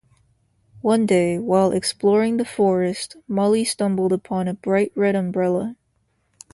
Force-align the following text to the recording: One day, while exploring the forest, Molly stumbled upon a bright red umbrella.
One 0.81 1.05
day, 1.05 1.37
while 1.37 1.71
exploring 1.71 2.37
the 2.37 2.43
forest, 2.43 3.17
Molly 3.27 3.63
stumbled 3.63 4.11
upon 4.11 4.47
a 4.47 4.55
bright 4.55 4.91
red 4.95 5.15
umbrella. 5.15 5.75